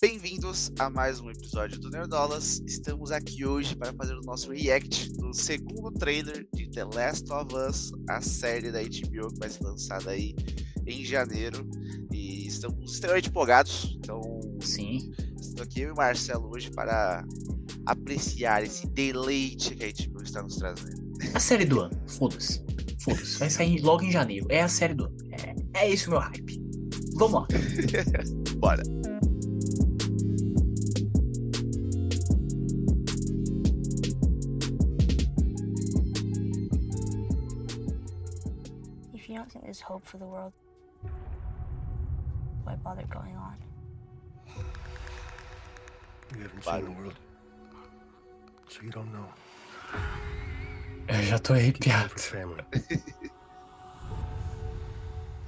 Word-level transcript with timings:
Bem-vindos 0.00 0.70
a 0.78 0.88
mais 0.88 1.18
um 1.18 1.28
episódio 1.28 1.80
do 1.80 1.90
Nerdolas. 1.90 2.62
Estamos 2.64 3.10
aqui 3.10 3.44
hoje 3.44 3.74
para 3.74 3.92
fazer 3.92 4.14
o 4.14 4.20
nosso 4.20 4.52
react 4.52 5.12
do 5.14 5.34
segundo 5.34 5.90
trailer 5.90 6.46
de 6.54 6.70
The 6.70 6.84
Last 6.84 7.32
of 7.32 7.52
Us, 7.52 7.90
a 8.08 8.20
série 8.20 8.70
da 8.70 8.80
HBO 8.80 9.32
que 9.32 9.40
vai 9.40 9.50
ser 9.50 9.64
lançada 9.64 10.12
aí 10.12 10.36
em 10.86 11.04
janeiro. 11.04 11.68
E 12.12 12.46
estamos 12.46 12.92
extremamente 12.92 13.28
empolgados. 13.28 13.98
Então, 13.98 14.22
Sim. 14.60 15.10
estou 15.40 15.64
aqui 15.64 15.80
eu 15.80 15.88
e 15.88 15.92
o 15.92 15.96
Marcelo 15.96 16.48
hoje 16.54 16.70
para 16.70 17.26
apreciar 17.84 18.62
esse 18.62 18.86
deleite 18.86 19.74
que 19.74 19.84
a 19.84 19.88
HBO 19.88 20.22
está 20.22 20.40
nos 20.40 20.54
trazendo. 20.54 21.12
A 21.34 21.40
série 21.40 21.64
do 21.64 21.80
ano. 21.80 22.00
Foda-se. 22.06 22.64
Foda-se. 23.00 23.36
Vai 23.40 23.50
sair 23.50 23.80
logo 23.80 24.04
em 24.04 24.12
janeiro. 24.12 24.46
É 24.48 24.62
a 24.62 24.68
série 24.68 24.94
do 24.94 25.06
ano. 25.06 25.16
É, 25.74 25.80
é 25.86 25.90
esse 25.90 26.06
o 26.06 26.10
meu 26.10 26.20
hype. 26.20 26.56
Vamos 27.16 27.40
lá. 27.40 27.48
Bora! 28.58 28.84
If 39.28 39.32
you 39.32 39.38
don't 39.40 39.52
think 39.52 39.66
there's 39.66 39.82
hope 39.82 40.06
for 40.06 40.16
the 40.16 40.24
world, 40.24 40.54
why 42.64 42.76
bother 42.76 43.04
going 43.10 43.36
on? 43.36 43.56
You 46.34 46.40
haven't 46.44 46.64
Vale. 46.64 46.76
seen 46.76 46.84
the 46.86 46.92
world, 46.92 47.14
so 48.68 48.80
you 48.82 48.90
don't 48.90 49.12
know. 49.12 49.28
Eu 51.08 51.22
já 51.24 51.38
tô 51.38 51.52
arrepiado. 51.52 52.18
family. 52.18 52.64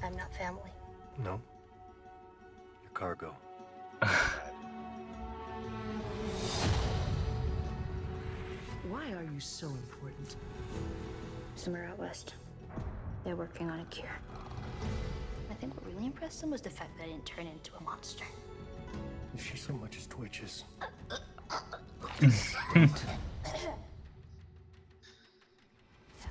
I'm 0.03 0.15
not 0.15 0.31
family. 0.37 0.73
No. 1.19 1.41
Your 2.83 2.93
cargo. 2.93 3.35
Why 8.91 9.11
are 9.15 9.25
you 9.25 9.41
so 9.41 9.69
important? 9.69 10.37
Somewhere 11.57 11.89
out 11.89 11.99
west, 11.99 12.35
they're 13.25 13.37
working 13.37 13.71
on 13.71 13.81
a 13.81 13.85
cure. 13.87 14.09
I 15.51 15.55
think 15.55 15.75
what 15.75 15.87
really 15.93 16.07
impressed 16.07 16.41
them 16.41 16.51
was 16.51 16.61
the 16.63 16.71
fact 16.71 16.97
that 16.99 17.05
I 17.05 17.07
didn't 17.09 17.27
turn 17.27 17.47
into 17.47 17.73
a 17.79 17.83
monster. 17.83 18.25
If 19.35 19.47
she 19.51 19.57
so 19.57 19.73
much 19.75 19.97
as 19.97 20.07
twitches, 20.07 20.65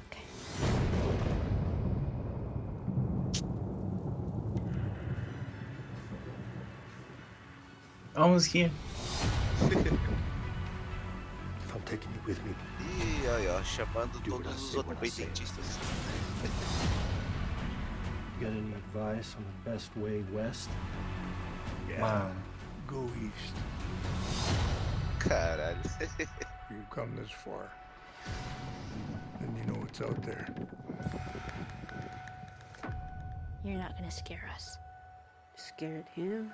Okay. 0.06 0.24
Olha 8.16 8.26
a 8.26 8.28
musiquinha. 8.30 8.72
if 11.66 11.76
I'm 11.76 11.82
taking 11.86 12.12
you 12.12 12.22
with 12.26 12.44
me, 12.44 12.56
E 12.82 13.28
aí, 13.28 13.48
ó, 13.48 13.64
chamando 13.64 14.20
Do 14.20 14.32
what 14.32 14.42
I 14.48 14.50
todos 14.50 14.64
os 14.64 14.72
say 14.72 14.78
outros 14.80 14.88
when 14.88 14.98
I 14.98 15.10
say 15.10 15.24
it. 15.24 15.30
dentistas. 15.30 15.78
You 16.44 16.50
got 18.42 18.52
any 18.52 18.74
advice 18.74 19.36
on 19.38 19.46
the 19.46 19.70
best 19.70 19.96
way 19.98 20.24
west? 20.32 20.70
Mano. 22.00 22.32
Go 22.88 23.10
east. 23.22 23.56
Caralho. 25.20 25.76
You've 26.70 26.90
come 26.90 27.16
this 27.16 27.30
far. 27.32 27.72
And 29.40 29.58
you 29.58 29.64
know 29.72 29.80
what's 29.80 30.02
out 30.02 30.22
there. 30.24 30.48
You're 33.64 33.78
not 33.78 33.98
gonna 33.98 34.12
scare 34.12 34.50
us. 34.56 34.78
Scared 35.56 36.06
him? 36.16 36.54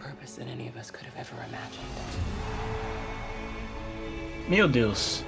Purpose 0.00 0.36
than 0.36 0.48
any 0.48 0.66
of 0.68 0.76
us 0.76 0.90
could 0.90 1.06
have 1.06 1.16
ever 1.16 1.36
imagined. 1.48 1.86
Meu 4.48 4.66
Deus. 4.66 5.22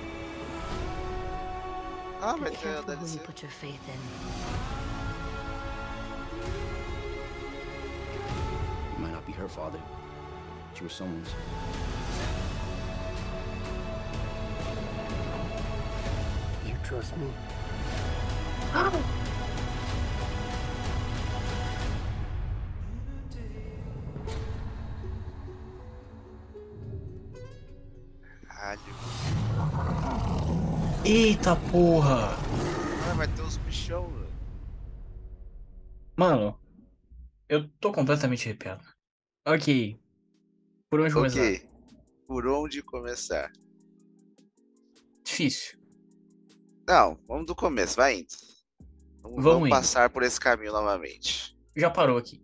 Ah, 2.22 2.34
Be 2.34 2.40
vai 2.40 2.50
ter 2.50 2.56
a 2.56 2.82
careful 2.82 2.94
who 2.96 3.06
you 3.12 3.18
put 3.18 3.42
your 3.42 3.50
faith 3.50 3.88
in. 3.88 4.00
You 8.94 9.02
might 9.02 9.12
not 9.12 9.26
be 9.26 9.32
her 9.32 9.48
father, 9.48 9.78
but 10.70 10.80
you 10.80 10.86
were 10.86 10.90
someone's. 10.90 11.28
You 16.66 16.74
trust 16.84 17.16
me? 17.16 17.28
Caralho. 28.62 28.80
Eita 31.04 31.56
porra. 31.72 32.28
Ah, 33.10 33.14
vai 33.16 33.26
ter 33.26 33.42
os 33.42 33.56
bichão, 33.56 34.08
velho. 34.08 34.32
Mano. 36.16 36.60
Eu 37.48 37.68
tô 37.80 37.92
completamente 37.92 38.48
arrepiado. 38.48 38.84
Ok. 39.48 40.00
Por 40.88 41.00
onde 41.00 41.12
começar? 41.12 41.40
Ok. 41.40 41.68
Por 42.28 42.46
onde 42.46 42.82
começar? 42.82 43.50
Difícil. 45.24 45.76
Não, 46.86 47.18
vamos 47.26 47.46
do 47.46 47.56
começo, 47.56 47.96
vai 47.96 48.20
indo. 48.20 48.28
Vamos, 49.22 49.42
Vamos 49.42 49.44
vamos 49.44 49.68
indo. 49.68 49.74
passar 49.74 50.08
por 50.08 50.22
esse 50.22 50.38
caminho 50.38 50.72
novamente. 50.72 51.58
Já 51.76 51.90
parou 51.90 52.16
aqui. 52.16 52.40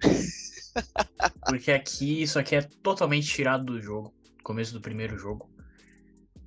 Porque 1.44 1.70
aqui, 1.70 2.22
isso 2.22 2.38
aqui 2.38 2.56
é 2.56 2.62
totalmente 2.62 3.26
tirado 3.28 3.64
do 3.66 3.80
jogo. 3.80 4.19
Começo 4.42 4.72
do 4.72 4.80
primeiro 4.80 5.16
jogo. 5.18 5.50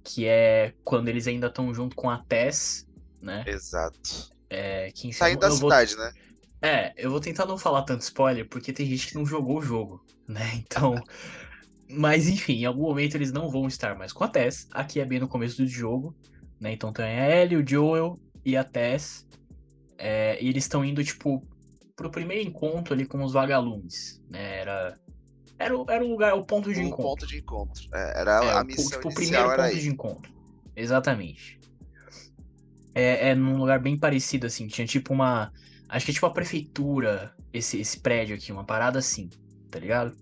Que 0.04 0.26
é 0.28 0.74
quando 0.84 1.08
eles 1.08 1.28
ainda 1.28 1.48
estão 1.48 1.74
junto 1.74 1.96
com 1.96 2.10
a 2.10 2.18
Tess, 2.26 2.88
né? 3.22 3.44
Exato. 3.48 4.32
É, 4.50 4.92
que 4.92 5.14
Saindo 5.14 5.40
da 5.40 5.50
vou- 5.50 5.58
cidade, 5.58 5.96
né? 5.96 6.12
É, 6.62 6.94
eu 6.98 7.10
vou 7.12 7.20
tentar 7.20 7.46
não 7.46 7.58
falar 7.58 7.84
tanto 7.84 8.02
spoiler, 8.02 8.48
porque 8.48 8.72
tem 8.72 8.86
gente 8.86 9.08
que 9.08 9.16
não 9.16 9.26
jogou 9.26 9.58
o 9.60 9.62
jogo, 9.62 10.06
né? 10.28 10.42
Então. 10.66 10.96
Mas 11.90 12.28
enfim, 12.28 12.62
em 12.62 12.66
algum 12.66 12.84
momento 12.84 13.16
eles 13.16 13.32
não 13.32 13.50
vão 13.50 13.68
estar 13.68 13.96
mais 13.98 14.12
com 14.14 14.24
a 14.24 14.28
Tess. 14.28 14.68
Aqui 14.72 15.00
é 15.00 15.06
bem 15.06 15.20
no 15.20 15.28
começo 15.28 15.58
do 15.58 15.68
jogo, 15.68 16.16
né? 16.60 16.72
Então 16.72 16.92
tem 16.92 17.06
a 17.06 17.42
Ellie, 17.42 17.58
o 17.58 17.68
Joel 17.68 18.20
e 18.44 18.56
a 18.58 18.64
Tess. 18.64 19.28
É, 19.98 20.42
e 20.44 20.48
eles 20.48 20.64
estão 20.64 20.84
indo, 20.84 21.04
tipo, 21.04 21.46
pro 21.96 22.10
primeiro 22.10 22.48
encontro 22.50 22.94
ali 22.94 23.06
com 23.06 23.24
os 23.24 23.34
vagalumes, 23.34 24.22
né? 24.30 24.60
Era. 24.60 24.98
Era, 25.64 25.78
o- 25.78 25.86
era 25.90 26.04
o 26.04 26.08
lugar, 26.10 26.34
o 26.36 26.44
ponto 26.46 26.74
de 26.74 26.80
O 26.80 26.84
encontro. 26.84 27.04
ponto 27.04 27.28
de 27.28 27.38
encontro. 27.40 27.84
É, 27.94 28.22
era 28.22 28.44
É, 28.44 28.52
a 28.52 28.62
o- 28.62 28.66
missão 28.66 28.86
tipo, 29.00 29.10
o 29.10 29.14
primeiro 29.14 29.50
ponto 29.50 29.62
aí. 29.62 29.80
de 29.80 29.90
encontro. 29.90 30.34
Exatamente. 30.76 31.60
É, 32.96 33.30
é 33.30 33.36
num 33.36 33.58
lugar 33.58 33.80
bem 33.80 33.98
parecido, 33.98 34.46
assim. 34.48 34.68
Tinha 34.68 34.86
tipo 34.88 35.14
uma. 35.14 35.52
Acho 35.90 36.06
que 36.06 36.12
é 36.12 36.14
tipo 36.14 36.26
a 36.26 36.32
prefeitura, 36.34 37.36
esse, 37.52 37.80
esse 37.80 38.00
prédio 38.00 38.36
aqui, 38.36 38.52
uma 38.52 38.64
parada 38.66 39.00
assim, 39.00 39.30
tá 39.70 39.80
ligado? 39.80 40.16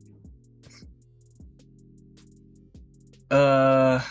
Ah, 3.30 4.04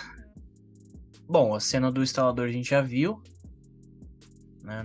Bom, 1.28 1.54
a 1.54 1.60
cena 1.60 1.92
do 1.92 2.02
instalador 2.02 2.48
a 2.48 2.50
gente 2.52 2.70
já 2.70 2.80
viu. 2.80 3.22
Né? 4.62 4.84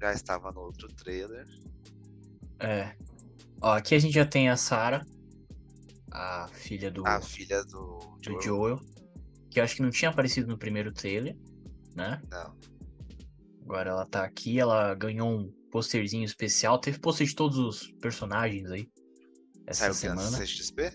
Já 0.00 0.12
estava 0.12 0.50
no 0.50 0.60
outro 0.62 0.88
trailer. 0.88 1.46
É. 2.58 2.96
Ó, 3.60 3.72
aqui 3.72 3.94
a 3.94 3.98
gente 3.98 4.14
já 4.14 4.26
tem 4.26 4.48
a 4.48 4.56
Sarah, 4.56 5.06
a 6.16 6.48
filha 6.48 6.90
do, 6.90 7.06
A 7.06 7.20
filha 7.20 7.62
do 7.64 7.98
do 8.22 8.40
Joel. 8.40 8.42
Joel, 8.42 8.80
que 9.50 9.60
eu 9.60 9.64
acho 9.64 9.76
que 9.76 9.82
não 9.82 9.90
tinha 9.90 10.10
aparecido 10.10 10.46
no 10.48 10.58
primeiro 10.58 10.92
trailer, 10.92 11.36
né? 11.94 12.20
Não. 12.30 12.56
Agora 13.62 13.90
ela 13.90 14.06
tá 14.06 14.24
aqui, 14.24 14.58
ela 14.60 14.94
ganhou 14.94 15.28
um 15.28 15.52
posterzinho 15.70 16.24
especial. 16.24 16.78
Teve 16.78 16.98
pôster 16.98 17.26
de 17.26 17.34
todos 17.34 17.58
os 17.58 17.92
personagens 18.00 18.70
aí. 18.70 18.88
Essa 19.66 19.92
Saiu 19.92 19.94
que 19.94 20.16
na 20.16 20.22
semana. 20.30 20.44
CXP? 20.44 20.92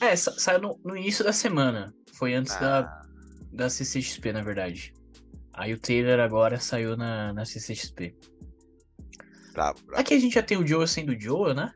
É, 0.00 0.16
sa- 0.16 0.38
saiu 0.38 0.60
no, 0.60 0.80
no 0.84 0.96
início 0.96 1.22
da 1.24 1.32
semana. 1.32 1.92
Foi 2.14 2.34
antes 2.34 2.54
da, 2.58 2.80
Ah, 2.80 3.02
da 3.52 3.68
CCXP, 3.68 4.32
na 4.32 4.42
verdade. 4.42 4.92
Aí 5.52 5.74
o 5.74 5.78
trailer 5.78 6.18
agora 6.20 6.58
saiu 6.58 6.96
na, 6.96 7.32
na 7.34 7.44
CCXP. 7.44 8.16
bravo, 9.52 9.82
bravo. 9.84 10.00
Aqui 10.00 10.14
a 10.14 10.18
gente 10.18 10.32
já 10.34 10.42
tem 10.42 10.56
o 10.56 10.66
Joel 10.66 10.86
sendo 10.86 11.12
o 11.12 11.20
Joel, 11.20 11.54
né? 11.54 11.72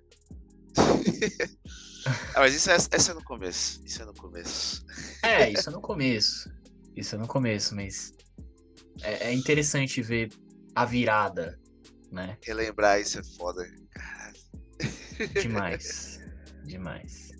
ah, 2.35 2.41
mas 2.41 2.55
isso 2.55 2.71
é, 2.71 2.77
isso 2.77 3.11
é 3.11 3.15
no 3.15 3.25
começo. 3.25 3.83
Isso 3.85 4.03
é 4.03 4.05
no 4.05 4.15
começo. 4.15 4.85
É, 5.23 5.51
isso 5.51 5.69
é 5.69 5.73
no 5.73 5.81
começo. 5.81 6.51
Isso 6.97 7.15
é 7.15 7.19
no 7.19 7.27
começo, 7.27 7.75
mas 7.75 8.13
é, 9.03 9.29
é 9.29 9.33
interessante 9.33 10.01
ver 10.03 10.31
a 10.75 10.85
virada, 10.85 11.59
né? 12.11 12.39
Relembrar 12.43 13.01
isso 13.01 13.19
é 13.19 13.25
foda. 13.37 13.65
Demais. 15.43 16.21
Demais. 16.65 17.33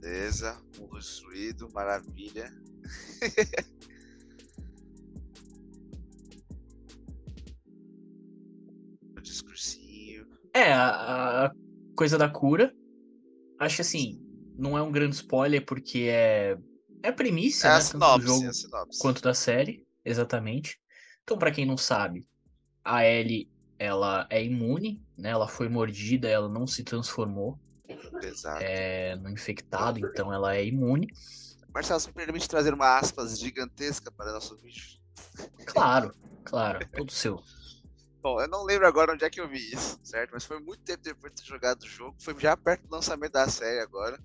Beleza, 0.00 0.60
um 0.78 0.86
ruído, 1.26 1.70
maravilha. 1.72 2.50
discursinho 9.30 9.79
a, 10.72 11.46
a 11.46 11.52
coisa 11.96 12.18
da 12.18 12.28
cura. 12.28 12.72
Acho 13.58 13.76
que 13.76 13.82
assim, 13.82 14.20
não 14.56 14.76
é 14.76 14.82
um 14.82 14.90
grande 14.92 15.14
spoiler 15.16 15.64
porque 15.64 16.08
é 16.10 16.58
é 17.02 17.10
premissa, 17.10 17.66
É 17.66 17.70
né, 17.70 17.76
a 17.76 17.78
tanto 17.80 17.92
do 17.92 18.02
sinopse, 18.02 18.26
jogo 18.26 18.46
é 18.46 18.52
sinopse. 18.52 18.98
quanto 19.00 19.22
da 19.22 19.34
série, 19.34 19.86
exatamente. 20.04 20.78
Então, 21.22 21.38
pra 21.38 21.50
quem 21.50 21.64
não 21.64 21.76
sabe, 21.76 22.26
a 22.84 23.04
Ellie, 23.06 23.50
ela 23.78 24.26
é 24.28 24.44
imune, 24.44 25.02
né? 25.16 25.30
Ela 25.30 25.48
foi 25.48 25.68
mordida, 25.68 26.28
ela 26.28 26.48
não 26.48 26.66
se 26.66 26.84
transformou 26.84 27.58
Exato. 28.22 28.62
é, 28.62 29.16
no 29.16 29.30
infectado, 29.30 29.98
então 29.98 30.32
ela 30.32 30.54
é 30.54 30.66
imune. 30.66 31.08
Marcelo, 31.72 32.00
se 32.00 32.08
me 32.08 32.14
permite 32.14 32.48
trazer 32.48 32.74
uma 32.74 32.98
aspas 32.98 33.38
gigantesca 33.38 34.10
para 34.10 34.32
nosso 34.32 34.56
vídeo. 34.56 34.98
Claro, 35.64 36.14
claro, 36.44 36.86
todo 36.94 37.12
seu. 37.12 37.40
Bom, 38.22 38.40
eu 38.40 38.48
não 38.48 38.64
lembro 38.64 38.86
agora 38.86 39.14
onde 39.14 39.24
é 39.24 39.30
que 39.30 39.40
eu 39.40 39.48
vi 39.48 39.72
isso, 39.72 39.98
certo? 40.02 40.32
Mas 40.32 40.44
foi 40.44 40.60
muito 40.60 40.82
tempo 40.82 41.02
depois 41.02 41.32
de 41.32 41.42
ter 41.42 41.48
jogado 41.48 41.82
o 41.82 41.88
jogo. 41.88 42.16
Foi 42.18 42.38
já 42.38 42.56
perto 42.56 42.86
do 42.86 42.94
lançamento 42.94 43.32
da 43.32 43.48
série 43.48 43.80
agora. 43.80 44.22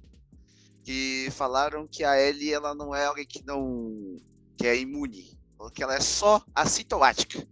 Que 0.84 1.30
falaram 1.32 1.88
que 1.88 2.04
a 2.04 2.20
Ellie, 2.20 2.54
ela 2.54 2.76
não 2.76 2.94
é 2.94 3.06
alguém 3.06 3.26
que 3.26 3.44
não. 3.46 4.18
que 4.58 4.68
é 4.68 4.78
imune. 4.78 5.40
Falou 5.58 5.72
que 5.72 5.82
ela 5.82 5.96
é 5.96 6.02
só 6.02 6.44
assintomática. 6.54 7.48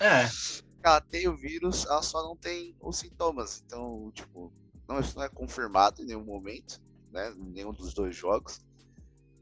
É, 0.00 0.26
Ela 0.84 1.00
tem 1.00 1.28
o 1.28 1.36
vírus, 1.36 1.86
ela 1.86 2.02
só 2.02 2.24
não 2.24 2.36
tem 2.36 2.74
os 2.80 2.98
sintomas. 2.98 3.62
Então, 3.64 4.10
tipo, 4.12 4.52
não, 4.88 4.98
isso 4.98 5.16
não 5.16 5.22
é 5.22 5.28
confirmado 5.28 6.02
em 6.02 6.06
nenhum 6.06 6.24
momento, 6.24 6.82
né? 7.12 7.30
Em 7.30 7.50
nenhum 7.52 7.72
dos 7.72 7.94
dois 7.94 8.16
jogos. 8.16 8.60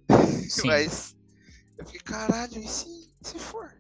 sim. 0.50 0.67
Mas 0.67 1.17
eu 1.79 1.87
fiquei, 1.87 2.00
caralho, 2.00 2.59
e 2.59 2.69
se, 2.69 3.11
se 3.23 3.38
for? 3.38 3.75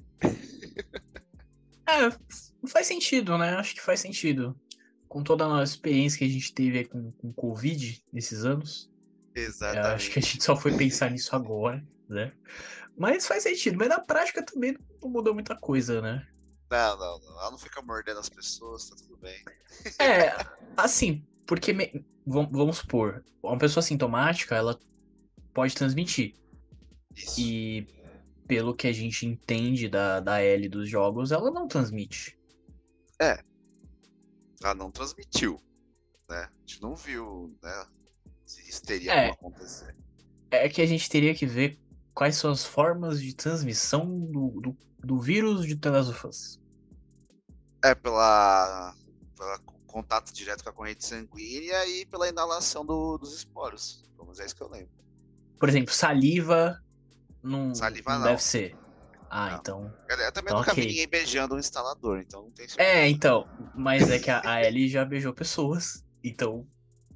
É, 1.90 2.68
faz 2.68 2.86
sentido, 2.86 3.36
né? 3.38 3.50
Acho 3.56 3.74
que 3.74 3.80
faz 3.80 4.00
sentido. 4.00 4.58
Com 5.08 5.22
toda 5.22 5.44
a 5.44 5.48
nossa 5.48 5.72
experiência 5.72 6.18
que 6.18 6.24
a 6.24 6.28
gente 6.28 6.54
teve 6.54 6.84
com, 6.84 7.10
com 7.12 7.32
Covid 7.32 8.04
nesses 8.12 8.44
anos. 8.44 8.90
Exatamente. 9.34 9.86
acho 9.94 10.10
que 10.10 10.18
a 10.18 10.22
gente 10.22 10.42
só 10.44 10.56
foi 10.56 10.76
pensar 10.76 11.10
nisso 11.10 11.34
agora, 11.34 11.84
né? 12.08 12.32
Mas 12.96 13.26
faz 13.26 13.42
sentido. 13.42 13.76
Mas 13.78 13.88
na 13.88 13.98
prática 14.00 14.44
também 14.44 14.76
não 15.02 15.10
mudou 15.10 15.34
muita 15.34 15.56
coisa, 15.56 16.00
né? 16.00 16.26
Não, 16.70 16.96
não, 16.98 17.18
não. 17.18 17.40
Ela 17.40 17.50
não 17.50 17.58
fica 17.58 17.82
mordendo 17.82 18.20
as 18.20 18.28
pessoas, 18.28 18.88
tá 18.88 18.96
tudo 18.96 19.16
bem. 19.16 19.42
É, 19.98 20.32
assim, 20.76 21.24
porque 21.46 21.72
me- 21.72 22.04
vam- 22.24 22.48
vamos 22.50 22.78
supor, 22.78 23.24
uma 23.42 23.58
pessoa 23.58 23.82
sintomática, 23.82 24.54
ela 24.54 24.78
pode 25.52 25.74
transmitir. 25.74 26.34
Isso. 27.16 27.40
E 27.40 27.86
pelo 28.50 28.74
que 28.74 28.86
a 28.88 28.92
gente 28.92 29.24
entende 29.24 29.88
da, 29.88 30.20
da 30.20 30.40
L 30.42 30.68
dos 30.68 30.88
jogos, 30.88 31.30
ela 31.32 31.50
não 31.50 31.66
transmite. 31.68 32.36
Ela 34.62 34.74
não 34.74 34.90
transmitiu, 34.90 35.58
né? 36.28 36.48
A 36.50 36.50
gente 36.60 36.82
não 36.82 36.94
viu, 36.94 37.56
né? 37.62 37.86
Se 38.44 38.68
isso 38.68 38.82
teria 38.82 39.12
É. 39.12 39.30
acontecer. 39.30 39.96
É 40.50 40.68
que 40.68 40.82
a 40.82 40.86
gente 40.86 41.08
teria 41.08 41.34
que 41.34 41.46
ver 41.46 41.78
quais 42.12 42.36
são 42.36 42.50
as 42.50 42.64
formas 42.64 43.20
de 43.22 43.34
transmissão 43.34 44.18
do, 44.26 44.60
do, 44.60 44.76
do 44.98 45.20
vírus 45.20 45.64
de 45.64 45.76
The 45.76 45.90
Last 45.90 46.10
of 46.10 46.26
Us. 46.26 46.60
É 47.82 47.94
pela, 47.94 48.94
pela 49.36 49.58
co- 49.60 49.78
contato 49.86 50.32
direto 50.32 50.62
com 50.64 50.70
a 50.70 50.72
corrente 50.72 51.04
sanguínea 51.06 51.86
e 51.86 52.04
pela 52.06 52.28
inalação 52.28 52.84
do- 52.84 53.16
dos 53.16 53.34
esporos. 53.34 54.02
Pelo 54.14 54.24
menos 54.24 54.40
é 54.40 54.44
isso 54.46 54.56
que 54.56 54.62
eu 54.62 54.68
lembro. 54.68 54.90
Por 55.58 55.68
exemplo, 55.68 55.94
saliva 55.94 56.82
não, 57.42 57.74
Saliva 57.74 58.18
não 58.18 58.20
não. 58.20 58.26
deve 58.28 58.42
ser. 58.42 58.76
Ah, 59.28 59.50
Não. 59.50 59.58
então. 59.58 59.94
Eu, 60.08 60.32
também 60.32 60.52
Então, 60.52 60.58
nunca 60.58 60.74
vi 60.74 60.82
ok. 60.82 60.86
ninguém 60.86 61.08
beijando 61.08 61.54
um 61.54 61.58
instalador, 61.58 62.20
então 62.20 62.42
não 62.44 62.50
tem 62.50 62.68
certeza. 62.68 62.90
É, 62.90 63.08
então. 63.08 63.48
Mas 63.74 64.10
é 64.10 64.18
que 64.18 64.30
a, 64.30 64.42
a 64.44 64.64
Ellie 64.64 64.88
já 64.88 65.04
beijou 65.04 65.32
pessoas. 65.32 66.04
Então. 66.22 66.66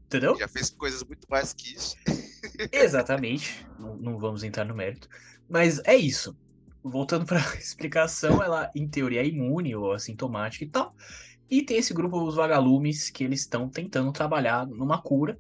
Entendeu? 0.07 0.37
Já 0.39 0.47
fez 0.49 0.71
coisas 0.71 1.03
muito 1.05 1.27
mais 1.29 1.53
que 1.53 1.75
isso. 1.75 1.97
Exatamente. 2.73 3.67
Não, 3.79 3.97
não 3.97 4.19
vamos 4.19 4.45
entrar 4.45 4.65
no 4.65 4.75
mérito. 4.75 5.09
Mas 5.49 5.81
é 5.85 5.97
isso. 5.97 6.37
Voltando 6.83 7.27
para 7.27 7.39
explicação, 7.59 8.43
ela 8.43 8.71
em 8.75 8.89
teoria 8.89 9.23
é 9.23 9.27
imune 9.27 9.75
ou 9.75 9.93
assintomática 9.93 10.65
e 10.65 10.69
tal. 10.69 10.95
E 11.51 11.63
tem 11.63 11.79
esse 11.79 11.93
grupo, 11.93 12.23
os 12.23 12.37
vagalumes, 12.37 13.11
que 13.11 13.25
eles 13.25 13.41
estão 13.41 13.69
tentando 13.69 14.13
trabalhar 14.13 14.67
numa 14.67 15.01
cura. 15.03 15.39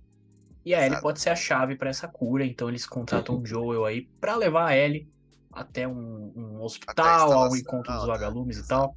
E 0.64 0.74
a 0.74 0.86
Ellie 0.86 1.00
pode 1.00 1.20
ser 1.20 1.30
a 1.30 1.36
chave 1.36 1.76
para 1.76 1.90
essa 1.90 2.08
cura. 2.08 2.44
Então 2.44 2.68
eles 2.68 2.86
contratam 2.86 3.38
o 3.38 3.44
Joel 3.46 3.84
aí 3.84 4.08
para 4.20 4.36
levar 4.36 4.68
a 4.68 4.76
Ellie 4.76 5.08
até 5.52 5.86
um, 5.86 6.32
um 6.34 6.54
Até 6.56 6.64
hospital, 6.64 7.32
ao 7.32 7.56
encontro 7.56 7.92
dos 7.92 8.02
né? 8.02 8.08
vagalumes 8.08 8.58
e 8.58 8.66
tal 8.66 8.94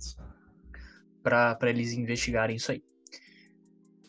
para 1.24 1.70
eles 1.70 1.92
investigarem 1.92 2.56
isso 2.56 2.72
aí. 2.72 2.82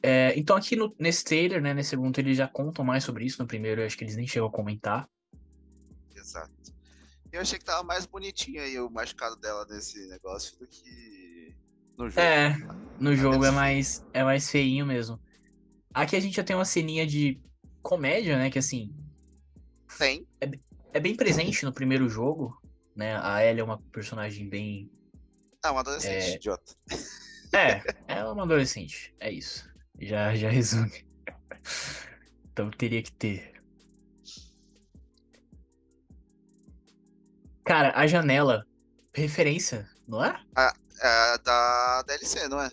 É, 0.01 0.39
então 0.39 0.57
aqui 0.57 0.77
no- 0.77 0.95
nesse 0.99 1.25
trailer, 1.25 1.61
né, 1.61 1.75
nesse 1.75 1.91
segundo 1.91 2.17
eles 2.19 2.37
já 2.37 2.47
contam 2.47 2.85
mais 2.85 3.03
sobre 3.03 3.25
isso. 3.25 3.43
No 3.43 3.49
primeiro 3.49 3.81
eu 3.81 3.87
acho 3.87 3.97
que 3.99 4.05
eles 4.05 4.17
nem 4.17 4.27
chegam 4.27 4.49
a 4.49 4.53
comentar. 4.53 5.09
Exato. 6.15 6.53
Eu 7.33 7.41
achei 7.41 7.59
que 7.59 7.65
tava 7.65 7.83
mais 7.83 8.07
bonitinho 8.07 8.63
aí 8.63 8.79
o 8.79 8.89
machucado 8.89 9.37
dela 9.37 9.67
nesse 9.69 10.07
negócio 10.09 10.59
do 10.59 10.67
que 10.67 11.55
no 11.97 12.09
jogo. 12.09 12.21
É, 12.21 12.57
no 13.01 13.15
jogo 13.15 13.45
é 13.45 13.51
mais 13.51 14.05
é 14.13 14.23
mais 14.23 14.51
feinho 14.51 14.87
mesmo. 14.87 15.21
Aqui 15.93 16.17
a 16.17 16.21
gente 16.21 16.37
já 16.37 16.45
tem 16.45 16.55
uma 16.57 16.65
ceninha 16.65 17.07
de 17.07 17.41
comédia, 17.83 18.37
né, 18.39 18.51
que 18.51 18.59
assim, 18.59 18.95
Tem. 19.99 20.27
é 20.93 21.01
bem 21.01 21.17
presente 21.17 21.65
no 21.65 21.73
primeiro 21.73 22.09
jogo, 22.09 22.61
né? 22.95 23.17
A 23.23 23.45
Ellie 23.45 23.61
é 23.61 23.65
uma 23.65 23.81
personagem 23.93 24.49
bem 24.49 24.91
Ah, 25.63 25.73
um 25.73 25.79
adolescente 25.79 26.25
É. 26.25 26.35
idiota. 26.37 26.75
É, 27.53 27.83
ela 28.07 28.29
é 28.31 28.33
uma 28.33 28.43
adolescente, 28.43 29.15
é 29.19 29.31
isso. 29.33 29.69
Já 30.01 30.35
já 30.37 30.51
resume. 30.51 31.07
Então 32.53 32.71
teria 32.71 33.03
que 33.03 33.13
ter. 33.13 33.55
Cara, 37.65 37.93
a 37.95 38.07
janela, 38.07 38.67
referência, 39.15 39.89
não 40.07 40.25
é? 40.25 40.41
É 41.03 41.39
da 41.39 42.03
DLC, 42.07 42.49
não 42.49 42.61
é? 42.61 42.71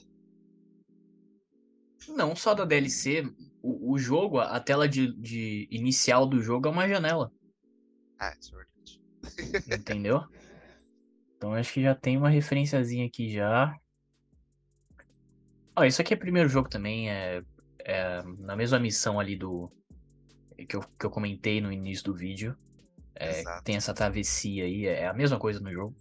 Não 2.10 2.36
só 2.36 2.54
da 2.54 2.66
DLC, 2.66 3.24
o, 3.62 3.94
o 3.94 3.98
jogo, 3.98 4.40
a 4.40 4.60
tela 4.60 4.88
de, 4.88 5.14
de 5.20 5.68
inicial 5.72 6.26
do 6.28 6.42
jogo 6.42 6.68
é 6.68 6.72
uma 6.72 6.88
janela, 6.88 7.32
Ah, 8.20 8.34
isso 8.40 8.56
é 8.56 8.58
verdade. 8.58 9.80
entendeu? 9.80 10.24
Então 11.38 11.54
acho 11.54 11.74
que 11.74 11.82
já 11.82 11.94
tem 11.94 12.18
uma 12.18 12.30
referenciazinha 12.30 13.06
aqui 13.06 13.30
já. 13.30 13.78
Ó, 15.76 15.84
isso 15.84 16.02
aqui 16.02 16.14
é 16.14 16.18
primeiro 16.18 16.48
jogo 16.48 16.70
também, 16.70 17.12
é, 17.12 17.44
é 17.80 18.24
na 18.40 18.56
mesma 18.56 18.80
missão 18.80 19.20
ali 19.20 19.36
do 19.36 19.70
que 20.68 20.76
eu, 20.76 20.82
que 20.82 21.06
eu 21.06 21.10
comentei 21.10 21.60
no 21.60 21.72
início 21.72 22.06
do 22.06 22.16
vídeo. 22.16 22.58
É, 23.14 23.44
tem 23.64 23.76
essa 23.76 23.94
travessia 23.94 24.64
aí, 24.64 24.86
é 24.86 25.08
a 25.08 25.14
mesma 25.14 25.38
coisa 25.38 25.60
no 25.60 25.72
jogo. 25.72 25.96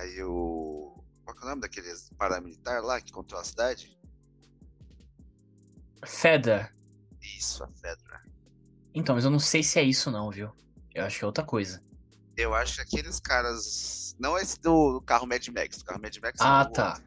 Aí 0.00 0.22
o. 0.22 1.02
Qual 1.24 1.36
que 1.36 1.42
é 1.42 1.46
o 1.46 1.48
nome 1.50 1.60
daqueles 1.62 2.10
paramilitar 2.18 2.82
lá 2.82 3.00
que 3.00 3.12
controla 3.12 3.42
a 3.42 3.46
cidade? 3.46 3.96
Fedra. 6.06 6.72
Isso, 7.22 7.62
a 7.62 7.68
Fedra. 7.68 8.22
Então, 8.94 9.14
mas 9.14 9.24
eu 9.24 9.30
não 9.30 9.38
sei 9.38 9.62
se 9.62 9.78
é 9.78 9.82
isso 9.82 10.10
não, 10.10 10.30
viu? 10.30 10.50
Eu 10.94 11.04
acho 11.04 11.18
que 11.18 11.24
é 11.24 11.26
outra 11.26 11.44
coisa. 11.44 11.82
Eu 12.36 12.54
acho 12.54 12.76
que 12.76 12.80
aqueles 12.82 13.20
caras. 13.20 14.16
Não 14.18 14.36
esse 14.38 14.60
do 14.60 15.00
carro 15.02 15.26
Mad 15.26 15.46
Max. 15.48 15.78
O 15.80 15.84
carro 15.84 16.00
Mad 16.00 16.16
Max 16.22 16.40
é 16.40 16.44
Ah, 16.44 16.64
tá. 16.64 16.88
outro. 16.94 17.04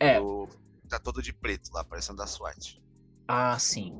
É, 0.00 0.20
O- 0.20 0.48
Tá 0.88 0.98
todo 0.98 1.22
de 1.22 1.32
preto 1.32 1.70
lá, 1.72 1.84
parecendo 1.84 2.18
da 2.18 2.26
SWAT. 2.26 2.82
Ah, 3.28 3.56
sim. 3.60 3.92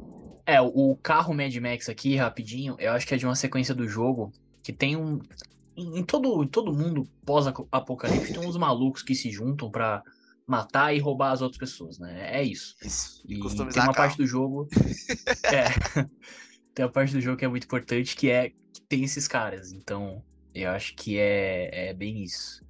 É, 0.45 0.61
o 0.61 0.97
carro 0.97 1.33
Mad 1.33 1.54
Max 1.59 1.88
aqui, 1.88 2.16
rapidinho, 2.16 2.75
eu 2.80 2.90
acho 2.92 3.07
que 3.07 3.14
é 3.14 3.16
de 3.16 3.25
uma 3.25 3.37
sequência 3.37 3.73
do 3.73 3.87
jogo 3.87 4.33
que 4.61 4.73
tem 4.73 4.97
um. 4.97 5.21
Em 5.81 6.05
todo, 6.05 6.43
em 6.43 6.49
todo 6.49 6.73
mundo 6.73 7.05
pós-apocalipse, 7.25 8.33
tem 8.33 8.47
uns 8.47 8.57
malucos 8.57 9.03
que 9.03 9.15
se 9.15 9.31
juntam 9.31 9.71
pra 9.71 10.03
matar 10.47 10.95
e 10.95 10.99
roubar 10.99 11.33
as 11.33 11.43
outras 11.43 11.59
pessoas, 11.59 11.99
né? 11.99 12.37
É 12.37 12.43
isso. 12.43 12.75
Isso. 12.83 13.23
E 13.29 13.35
E 13.35 13.69
tem 13.73 13.83
uma 13.83 13.93
parte 13.93 14.17
do 14.17 14.27
jogo. 14.27 14.69
é. 15.45 15.71
Tem 16.73 16.85
uma 16.85 16.93
parte 16.93 17.13
do 17.13 17.21
jogo 17.21 17.37
que 17.37 17.45
é 17.45 17.49
muito 17.49 17.65
importante, 17.65 18.15
que 18.15 18.31
é 18.31 18.51
que 18.51 18.81
tem 18.89 19.03
esses 19.03 19.27
caras. 19.27 19.73
Então, 19.73 20.25
eu 20.55 20.71
acho 20.71 20.95
que 20.95 21.19
é, 21.19 21.89
é 21.89 21.93
bem 21.93 22.23
isso. 22.23 22.65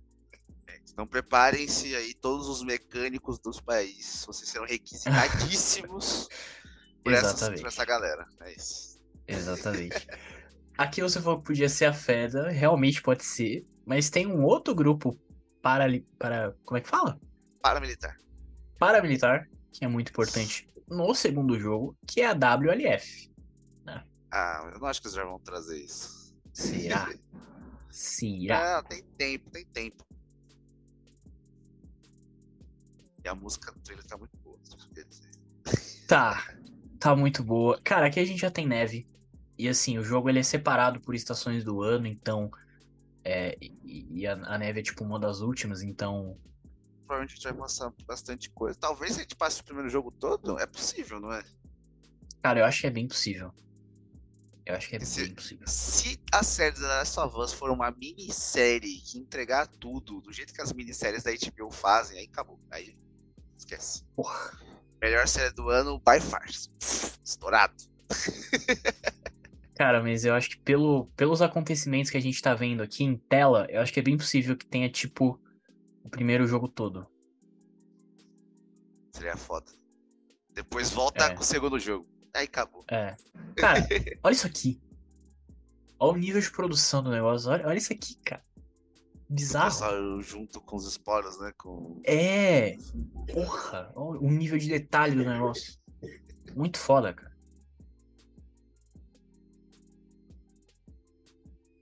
Então 0.93 1.07
preparem-se 1.07 1.95
aí 1.95 2.15
todos 2.15 2.49
os 2.49 2.63
mecânicos 2.63 3.39
dos 3.39 3.61
países. 3.61 4.25
Vocês 4.25 4.49
serão 4.49 4.67
requisitadíssimos 4.67 6.29
por, 7.05 7.13
essas, 7.13 7.49
por 7.49 7.67
essa 7.67 7.85
galera. 7.85 8.27
É 8.41 8.53
isso. 8.55 9.01
Exatamente. 9.27 10.07
Aqui 10.81 11.03
você 11.03 11.21
falou 11.21 11.41
que 11.41 11.45
podia 11.45 11.69
ser 11.69 11.85
a 11.85 11.93
Fedra, 11.93 12.49
realmente 12.49 13.03
pode 13.03 13.23
ser, 13.23 13.67
mas 13.85 14.09
tem 14.09 14.27
um 14.27 14.43
outro 14.43 14.75
grupo 14.75 15.15
para, 15.61 15.85
para 16.19 16.57
como 16.65 16.79
é 16.79 16.81
que 16.81 16.89
fala? 16.89 17.21
Paramilitar. 17.61 18.17
Paramilitar, 18.79 19.47
que 19.71 19.85
é 19.85 19.89
muito 19.89 20.09
importante 20.09 20.67
no 20.89 21.15
segundo 21.15 21.61
jogo, 21.61 21.95
que 22.07 22.23
é 22.23 22.29
a 22.29 22.33
WLF. 22.33 23.31
Ah, 24.33 24.71
eu 24.73 24.81
não 24.81 24.89
acho 24.89 25.03
que 25.03 25.09
eles 25.09 25.17
já 25.17 25.23
vão 25.23 25.39
trazer 25.41 25.77
isso. 25.85 26.35
Será? 26.55 27.13
Será? 27.91 28.79
Ah, 28.79 28.83
tem 28.83 29.03
tempo, 29.19 29.51
tem 29.51 29.67
tempo. 29.67 30.03
E 33.23 33.29
a 33.29 33.35
música 33.35 33.71
do 33.71 33.81
trailer 33.81 34.07
tá 34.07 34.17
muito 34.17 34.35
boa, 34.39 34.59
quer 34.95 35.05
dizer. 35.05 35.31
Tá. 36.09 36.43
Tá 36.99 37.15
muito 37.15 37.45
boa. 37.45 37.79
Cara, 37.85 38.07
aqui 38.07 38.19
a 38.19 38.25
gente 38.25 38.41
já 38.41 38.51
tem 38.51 38.67
neve. 38.67 39.07
E 39.61 39.69
assim, 39.69 39.99
o 39.99 40.03
jogo 40.03 40.31
ele 40.31 40.39
é 40.39 40.43
separado 40.43 41.01
por 41.01 41.15
estações 41.15 41.63
do 41.63 41.83
ano, 41.83 42.07
então. 42.07 42.51
É, 43.23 43.57
e 43.61 44.09
e 44.21 44.27
a, 44.27 44.33
a 44.33 44.57
neve 44.57 44.81
é 44.81 44.83
tipo 44.83 45.05
uma 45.05 45.21
das 45.21 45.41
últimas, 45.41 45.83
então. 45.83 46.39
Provavelmente 47.07 47.33
a 47.33 47.35
gente 47.35 47.43
vai 47.45 47.53
passar 47.53 47.93
bastante 48.07 48.49
coisa. 48.51 48.79
Talvez 48.79 49.17
a 49.17 49.21
gente 49.21 49.37
passe 49.37 49.61
o 49.61 49.65
primeiro 49.65 49.91
jogo 49.91 50.11
todo, 50.13 50.59
é 50.59 50.65
possível, 50.67 51.21
não 51.21 51.31
é? 51.33 51.43
Cara, 52.43 52.61
eu 52.61 52.65
acho 52.65 52.81
que 52.81 52.87
é 52.87 52.91
bem 52.91 53.07
possível. 53.07 53.53
Eu 54.65 54.77
acho 54.77 54.89
que 54.89 54.97
é 54.97 54.99
Esse- 55.03 55.25
bem 55.27 55.35
possível. 55.35 55.67
Se 55.67 56.19
a 56.33 56.43
série 56.43 56.81
da 56.81 56.87
Last 56.99 57.21
of 57.21 57.37
Us 57.37 57.53
for 57.53 57.71
uma 57.71 57.91
minissérie 57.91 59.01
que 59.03 59.19
entregar 59.19 59.67
tudo 59.67 60.23
do 60.23 60.33
jeito 60.33 60.55
que 60.55 60.63
as 60.63 60.73
minisséries 60.73 61.23
da 61.23 61.33
HBO 61.33 61.71
fazem, 61.71 62.19
aí 62.19 62.25
acabou. 62.25 62.59
Aí 62.71 62.97
esquece. 63.59 64.05
Porra. 64.17 64.59
Melhor 65.03 65.29
série 65.29 65.53
do 65.53 65.69
ano, 65.69 65.99
by 65.99 66.19
far. 66.21 66.47
Estourado. 67.23 67.75
Cara, 69.81 70.03
mas 70.03 70.27
eu 70.27 70.35
acho 70.35 70.51
que 70.51 70.59
pelo, 70.59 71.07
pelos 71.17 71.41
acontecimentos 71.41 72.11
que 72.11 72.17
a 72.19 72.21
gente 72.21 72.43
tá 72.43 72.53
vendo 72.53 72.83
aqui 72.83 73.03
em 73.03 73.17
tela, 73.17 73.67
eu 73.71 73.81
acho 73.81 73.91
que 73.91 73.99
é 73.99 74.03
bem 74.03 74.15
possível 74.15 74.55
que 74.55 74.67
tenha, 74.67 74.91
tipo, 74.91 75.41
o 76.05 76.11
primeiro 76.11 76.47
jogo 76.47 76.69
todo. 76.69 77.07
Seria 79.11 79.39
foda. 79.39 79.73
Depois 80.53 80.91
volta 80.91 81.25
É. 81.25 81.35
com 81.35 81.41
o 81.41 81.45
segundo 81.45 81.79
jogo. 81.79 82.07
Aí 82.37 82.45
acabou. 82.45 82.85
É. 82.91 83.17
Cara, 83.57 83.81
olha 84.23 84.33
isso 84.35 84.47
aqui. 84.47 84.83
Olha 85.99 86.13
o 86.13 86.21
nível 86.21 86.43
de 86.43 86.51
produção 86.51 87.03
do 87.03 87.11
negócio. 87.11 87.51
Olha, 87.51 87.67
olha 87.67 87.79
isso 87.79 87.95
aqui, 87.95 88.17
cara. 88.17 88.45
Bizarro. 89.31 90.21
Junto 90.21 90.61
com 90.61 90.77
os 90.77 90.87
spoilers, 90.87 91.41
né? 91.41 91.55
Com... 91.57 92.03
É. 92.05 92.77
Porra. 93.33 93.91
Olha 93.97 94.21
o 94.21 94.31
nível 94.31 94.59
de 94.59 94.69
detalhe 94.69 95.17
do 95.17 95.25
negócio. 95.25 95.81
Muito 96.55 96.77
foda, 96.79 97.15
cara. 97.15 97.30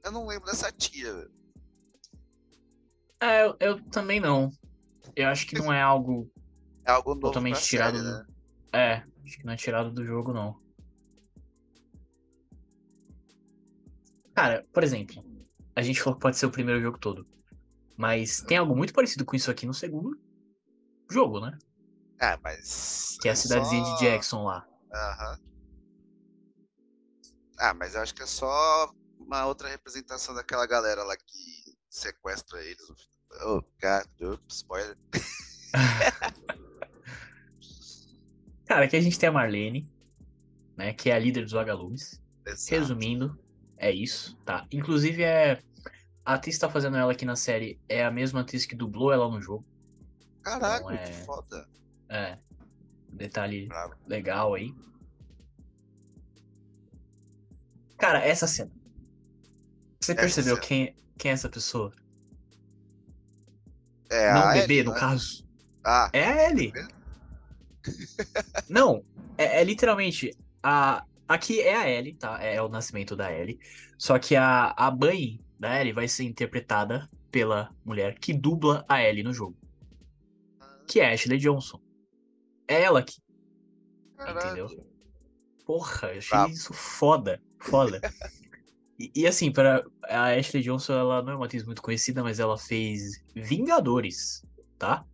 Eu 0.05 0.13
não 0.13 0.27
lembro 0.27 0.47
dessa 0.47 0.71
tia, 0.73 1.13
velho. 1.15 1.31
É, 3.21 3.45
eu, 3.47 3.57
eu 3.61 3.85
também 3.91 4.21
não. 4.21 4.51
Eu 5.17 5.29
acho 5.29 5.47
que 5.47 5.59
não 5.59 5.73
é 5.73 5.81
algo. 5.83 6.31
É 6.85 6.91
algo 6.91 7.11
novo 7.15 7.21
Totalmente 7.23 7.61
tirado 7.63 7.97
série, 7.99 8.09
do- 8.09 8.19
né? 8.19 8.27
É, 8.73 8.95
acho 9.25 9.39
que 9.39 9.45
não 9.45 9.53
é 9.53 9.57
tirado 9.57 9.91
do 9.91 10.05
jogo, 10.05 10.33
não. 10.33 10.61
Cara, 14.35 14.65
por 14.73 14.85
exemplo, 14.85 15.25
a 15.75 15.83
gente 15.83 16.01
falou 16.01 16.15
que 16.17 16.23
pode 16.23 16.37
ser 16.37 16.47
o 16.47 16.51
primeiro 16.51 16.81
jogo 16.81 16.99
todo. 16.99 17.27
Mas 17.97 18.41
tem 18.41 18.57
algo 18.57 18.77
muito 18.77 18.93
parecido 18.95 19.25
com 19.25 19.35
isso 19.35 19.51
aqui 19.51 19.67
no 19.67 19.75
segundo 19.75 20.17
jogo, 21.11 21.41
né? 21.41 21.59
É, 22.21 22.37
mas... 22.43 23.17
Que 23.21 23.29
é 23.29 23.33
a 23.33 23.35
cidadezinha 23.37 23.85
só- 23.85 23.95
de 23.95 24.01
Jackson 24.01 24.45
lá. 24.45 24.65
Aham. 24.95 25.39
Ah, 27.59 27.75
mas 27.75 27.97
eu 27.97 28.03
acho 28.03 28.15
que 28.15 28.23
é 28.23 28.27
só 28.27 28.93
uma 29.29 29.45
outra 29.47 29.69
representação 29.69 30.35
daquela 30.35 30.67
galera 30.67 31.05
lá 31.05 31.15
que 31.17 31.77
sequestra 31.91 32.63
eles. 32.65 32.89
no 32.89 32.97
final. 32.97 33.59
Oh, 33.59 33.63
cara, 33.79 34.05
spoiler. 34.49 34.97
Cara, 38.67 38.85
aqui 38.85 38.97
a 38.97 39.01
gente 39.01 39.19
tem 39.19 39.29
a 39.29 39.33
Marlene, 39.33 39.91
né? 40.77 40.93
Que 40.93 41.09
é 41.11 41.15
a 41.15 41.19
líder 41.19 41.43
dos 41.43 41.53
vagalumes. 41.53 42.21
Exato. 42.47 42.71
Resumindo, 42.71 43.39
é 43.79 43.91
isso, 43.91 44.37
tá? 44.45 44.67
Inclusive, 44.71 45.23
é. 45.23 45.63
A 46.25 46.35
atriz 46.35 46.57
que 46.57 46.61
tá 46.61 46.69
fazendo 46.69 46.97
ela 46.99 47.13
aqui 47.13 47.25
na 47.25 47.35
série 47.37 47.81
é 47.89 48.05
a 48.05 48.11
mesma 48.11 48.41
atriz 48.41 48.67
que 48.67 48.75
dublou 48.77 49.11
ela 49.13 49.27
no 49.31 49.41
jogo. 49.41 49.65
Caraca, 50.43 50.85
Então, 50.85 50.91
é- 50.91 51.05
que 51.07 51.13
foda. 51.25 51.67
É. 52.11 52.39
Detalhe 53.11 53.67
Bravo. 53.69 53.95
legal 54.07 54.53
aí. 54.55 54.75
Cara, 57.97 58.21
essa 58.23 58.47
cena. 58.47 58.71
Você 60.09 60.15
percebeu 60.15 60.59
quem, 60.59 60.97
quem 61.19 61.31
é 61.31 61.35
essa 61.35 61.51
pessoa? 61.51 61.93
É 64.11 64.33
Não 64.33 64.41
a 64.41 64.53
bebê, 64.55 64.75
Ellie, 64.77 64.85
no 64.85 64.93
né? 64.95 65.01
caso. 65.01 65.47
Ah, 65.85 66.09
É 66.15 66.25
a 66.25 66.51
Ellie. 66.51 66.73
Não, 68.71 69.05
é, 69.37 69.61
é 69.61 69.65
literalmente. 69.65 70.31
A, 70.63 71.05
aqui 71.29 71.61
é 71.61 71.77
a 71.77 71.91
Ellie, 71.91 72.15
tá? 72.15 72.43
É, 72.43 72.61
o 72.63 72.71
nascimento 72.71 73.15
da 73.15 73.31
Ellie. 73.31 73.61
Só 73.99 74.19
que 74.19 74.35
a, 74.35 74.71
a 74.71 74.91
mãe 74.91 75.45
da 75.61 75.79
Ellie 75.79 75.93
vai 75.93 76.09
ser 76.09 76.25
interpretada 76.25 77.07
pela 77.31 77.71
mulher 77.85 78.19
que 78.19 78.33
dubla 78.33 78.87
a 78.89 79.03
Ellie 79.03 79.23
no 79.23 79.35
jogo. 79.35 79.59
Que 80.87 81.01
é 81.01 81.11
a 81.11 81.13
Ashley 81.13 81.37
Johnson. 81.37 81.83
É 82.67 82.81
ela 82.81 83.03
que. 83.03 83.21
caralho. 84.17 84.65
Entendeu? 84.65 84.89
Porra, 85.67 86.13
eu 86.13 86.19
achei 86.19 86.55
isso 86.55 86.73
foda. 86.73 87.43
Foda. 87.61 88.01
E, 88.99 89.13
e 89.15 89.27
assim, 89.27 89.53
para 89.53 89.85
a 90.09 90.39
Ashley 90.39 90.63
Johnson, 90.63 90.95
ela 90.95 91.23
não 91.23 91.33
é 91.33 91.37
uma 91.37 91.47
atriz 91.47 91.65
muito 91.65 91.83
conhecida, 91.83 92.23
mas 92.23 92.41
ela 92.41 92.57
fez 92.57 93.23
Vingadores, 93.35 94.43
tá? 94.79 95.05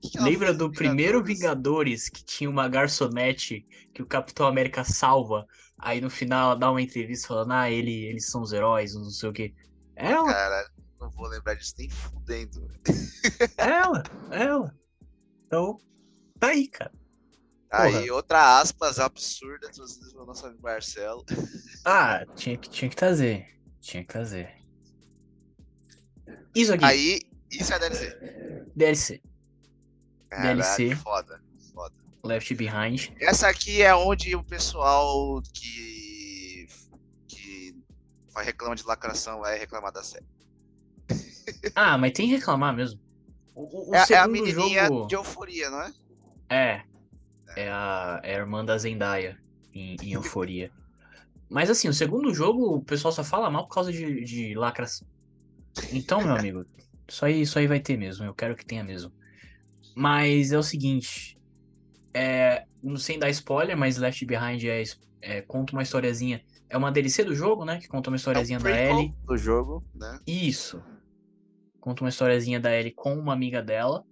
Que 0.00 0.10
que 0.10 0.20
Lembra 0.20 0.52
do 0.52 0.66
em 0.66 0.72
primeiro 0.72 1.22
Vingadores? 1.22 1.38
Vingadores 1.38 2.08
que 2.08 2.24
tinha 2.24 2.50
uma 2.50 2.68
garçonete 2.68 3.66
que 3.94 4.02
o 4.02 4.06
Capitão 4.06 4.46
América 4.46 4.84
salva? 4.84 5.46
Aí 5.78 6.00
no 6.00 6.10
final 6.10 6.50
ela 6.50 6.58
dá 6.58 6.70
uma 6.70 6.82
entrevista 6.82 7.28
falando, 7.28 7.52
ah, 7.52 7.70
ele, 7.70 8.04
eles 8.04 8.28
são 8.28 8.42
os 8.42 8.52
heróis, 8.52 8.94
não 8.94 9.04
sei 9.10 9.28
o 9.28 9.32
quê. 9.32 9.54
É 9.96 10.12
ela, 10.12 10.26
Caralho, 10.26 10.70
não 11.00 11.10
vou 11.10 11.28
lembrar 11.28 11.54
disso 11.54 11.74
nem 11.78 11.88
fudendo. 11.88 12.68
é 13.58 13.70
ela, 13.70 14.02
é 14.30 14.42
ela. 14.44 14.74
Então, 15.46 15.78
tá 16.38 16.48
aí, 16.48 16.68
cara. 16.68 16.92
Aí, 17.70 18.10
outra 18.10 18.60
aspas 18.60 18.98
absurda 18.98 19.70
trazida 19.70 20.10
pelo 20.12 20.26
nosso 20.26 20.46
amigo 20.46 20.62
Marcelo. 20.62 21.24
Ah, 21.84 22.26
tinha 22.36 22.56
que, 22.56 22.68
tinha 22.68 22.88
que 22.88 22.96
trazer. 22.96 23.46
Tinha 23.82 24.02
que 24.02 24.08
trazer. 24.08 24.48
Isso 26.54 26.72
aqui, 26.72 26.84
Aí, 26.84 27.20
isso 27.50 27.72
é 27.74 27.78
DLC. 27.78 28.68
DLC, 28.76 29.20
Caralho, 30.30 30.60
DLC. 30.60 30.94
foda, 30.96 31.42
foda. 31.74 31.94
Left 32.24 32.54
Behind. 32.54 33.08
Essa 33.20 33.48
aqui 33.48 33.82
é 33.82 33.94
onde 33.94 34.34
o 34.36 34.44
pessoal 34.44 35.42
que, 35.52 36.66
que 37.26 37.76
vai 38.32 38.44
reclamar 38.44 38.76
de 38.76 38.84
lacração 38.84 39.40
vai 39.40 39.58
reclamar 39.58 39.92
da 39.92 40.02
série. 40.02 40.24
Ah, 41.74 41.98
mas 41.98 42.12
tem 42.12 42.28
que 42.28 42.36
reclamar 42.36 42.74
mesmo. 42.74 43.00
O, 43.54 43.90
o- 43.90 43.94
É, 43.94 44.04
é 44.12 44.16
a 44.16 44.28
menininha 44.28 44.86
jogo... 44.86 45.06
de 45.08 45.14
euforia, 45.16 45.68
não 45.70 45.80
é? 45.82 45.92
É. 46.48 46.82
É 47.56 47.68
a, 47.70 48.20
é 48.22 48.36
a 48.36 48.38
irmã 48.38 48.64
da 48.64 48.78
Zendaya 48.78 49.38
em, 49.74 49.96
em 50.00 50.12
Euforia. 50.14 50.70
Mas 51.52 51.68
assim, 51.68 51.88
o 51.88 51.92
segundo 51.92 52.32
jogo 52.34 52.76
o 52.76 52.82
pessoal 52.82 53.12
só 53.12 53.22
fala 53.22 53.50
mal 53.50 53.68
por 53.68 53.74
causa 53.74 53.92
de, 53.92 54.24
de 54.24 54.54
lacração. 54.54 55.06
Então, 55.92 56.22
meu 56.22 56.34
amigo, 56.34 56.64
isso 57.06 57.24
aí, 57.24 57.42
isso 57.42 57.58
aí 57.58 57.66
vai 57.66 57.78
ter 57.78 57.96
mesmo. 57.98 58.24
Eu 58.24 58.34
quero 58.34 58.56
que 58.56 58.64
tenha 58.64 58.82
mesmo. 58.82 59.12
Mas 59.94 60.50
é 60.52 60.58
o 60.58 60.62
seguinte. 60.62 61.38
É, 62.14 62.66
não 62.82 62.96
sem 62.96 63.18
dar 63.18 63.28
spoiler, 63.30 63.76
mas 63.76 63.98
Left 63.98 64.24
Behind 64.24 64.64
é, 64.64 64.82
é, 65.20 65.42
conta 65.42 65.74
uma 65.74 65.82
historiazinha. 65.82 66.42
É 66.70 66.76
uma 66.76 66.90
DLC 66.90 67.22
do 67.22 67.34
jogo, 67.34 67.66
né? 67.66 67.78
Que 67.78 67.86
conta 67.86 68.08
uma 68.08 68.16
É 68.16 68.16
historiazinha 68.16 68.58
o 68.58 68.62
da 68.62 68.70
prequel 68.70 68.98
Ellie. 68.98 69.14
do 69.26 69.36
jogo, 69.36 69.84
né? 69.94 70.18
Isso. 70.26 70.82
Conta 71.78 72.02
uma 72.02 72.08
historiazinha 72.08 72.58
da 72.58 72.74
Ellie 72.74 72.92
com 72.92 73.14
uma 73.14 73.34
amiga 73.34 73.62
dela. 73.62 74.04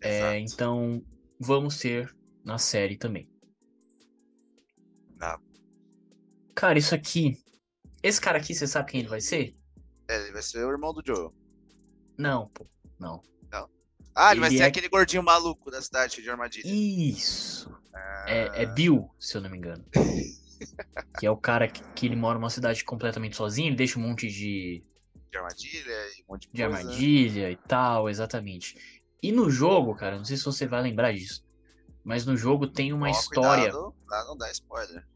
É, 0.00 0.38
então, 0.40 1.00
vamos 1.38 1.78
ter 1.78 2.12
na 2.44 2.58
série 2.58 2.96
também. 2.96 3.30
Cara, 6.56 6.78
isso 6.78 6.94
aqui. 6.94 7.38
Esse 8.02 8.20
cara 8.20 8.38
aqui, 8.38 8.54
você 8.54 8.66
sabe 8.66 8.90
quem 8.90 9.00
ele 9.00 9.08
vai 9.08 9.20
ser? 9.20 9.54
É, 10.08 10.16
ele 10.22 10.32
vai 10.32 10.42
ser 10.42 10.64
o 10.64 10.70
irmão 10.70 10.92
do 10.92 11.02
Joe. 11.06 11.30
Não, 12.18 12.48
pô. 12.48 12.66
Não. 12.98 13.22
Ah, 14.18 14.30
ele, 14.32 14.40
vai 14.40 14.48
Ele 14.48 14.56
ser 14.56 14.64
é- 14.64 14.66
aquele 14.66 14.88
gordinho 14.88 15.22
maluco 15.22 15.70
da 15.70 15.82
cidade 15.82 16.22
de 16.22 16.30
armadilha. 16.30 16.66
Isso. 16.66 17.70
É, 18.26 18.62
é 18.62 18.64
Ah, 18.64 18.72
Bill, 18.72 19.10
se 19.20 19.36
eu 19.36 19.42
não 19.42 19.50
me 19.50 19.58
engano. 19.58 19.84
que 21.20 21.26
é 21.26 21.30
o 21.30 21.36
cara 21.36 21.68
que, 21.68 21.82
que 21.94 22.06
ele 22.06 22.16
mora 22.16 22.38
numa 22.38 22.48
cidade 22.48 22.82
completamente 22.82 23.36
sozinho, 23.36 23.68
ele 23.68 23.76
deixa 23.76 23.98
um 23.98 24.02
monte 24.02 24.28
de, 24.28 24.82
De 25.30 25.36
armadilha 25.36 26.08
e 26.16 26.22
um 26.22 26.32
monte 26.32 26.48
de, 26.48 26.54
de 26.54 26.62
coisa. 26.62 26.78
armadilha 26.78 27.50
e 27.50 27.56
tal, 27.56 28.08
exatamente. 28.08 29.02
E 29.22 29.30
no 29.30 29.50
jogo, 29.50 29.94
cara, 29.94 30.16
não 30.16 30.24
sei 30.24 30.38
se 30.38 30.44
você 30.46 30.66
vai 30.66 30.80
lembrar 30.80 31.12
disso, 31.12 31.44
mas 32.02 32.24
no 32.24 32.38
jogo 32.38 32.66
tem 32.66 32.94
uma 32.94 33.10
história. 33.10 33.70
Cuidado, 33.70 33.94
não 34.28 34.36
dar 34.38 34.50
spoiler. 34.50 35.06